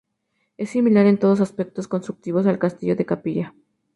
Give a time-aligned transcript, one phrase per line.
[0.57, 3.53] Es similar en todos estos aspectos constructivos al Castillo de Capilla.